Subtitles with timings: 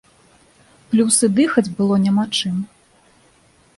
[0.93, 2.55] Плюс і дыхаць было няма чым.